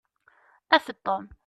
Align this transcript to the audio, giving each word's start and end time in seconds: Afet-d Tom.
Afet-d 0.75 0.99
Tom. 1.05 1.25